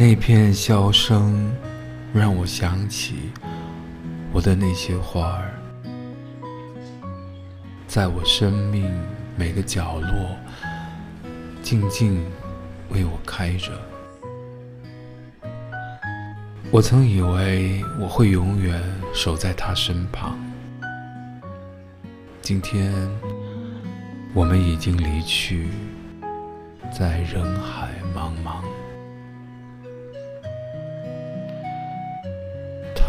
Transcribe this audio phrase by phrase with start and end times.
[0.00, 1.52] 那片笑声，
[2.14, 3.32] 让我想起
[4.32, 5.50] 我的那些花儿，
[7.88, 8.88] 在我生命
[9.36, 10.36] 每个角落，
[11.64, 12.24] 静静
[12.90, 13.72] 为我开着。
[16.70, 18.80] 我曾以为我会永远
[19.12, 20.38] 守在他身旁，
[22.40, 22.94] 今天
[24.32, 25.66] 我们已经离去，
[26.96, 28.62] 在人海茫茫。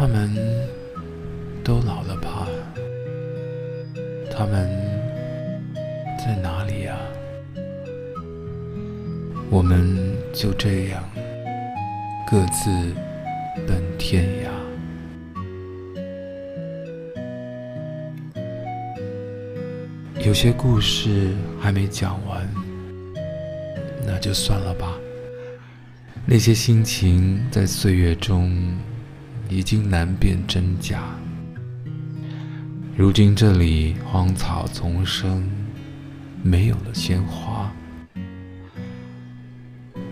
[0.00, 0.34] 他们
[1.62, 2.48] 都老了吧？
[4.32, 4.66] 他们
[6.18, 6.96] 在哪里呀？
[9.50, 9.98] 我们
[10.32, 11.04] 就这样
[12.26, 12.70] 各自
[13.68, 14.48] 奔天涯。
[20.24, 22.48] 有些故事还没讲完，
[24.06, 24.94] 那就算了吧。
[26.24, 28.50] 那些心情在岁月中。
[29.50, 31.02] 已经难辨真假。
[32.96, 35.50] 如今这里荒草丛生，
[36.40, 37.70] 没有了鲜花。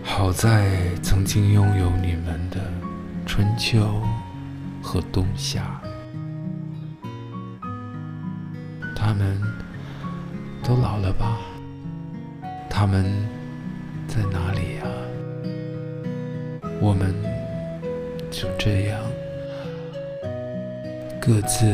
[0.03, 2.59] 好在曾经拥有你们的
[3.25, 4.03] 春秋
[4.83, 5.81] 和冬夏。
[8.97, 9.41] 他们
[10.65, 11.39] 都老了吧？
[12.69, 13.05] 他们
[14.09, 14.85] 在哪里呀？
[16.81, 17.15] 我们
[18.33, 18.99] 就这样。
[21.29, 21.67] 各自